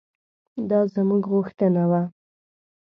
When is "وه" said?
1.89-2.01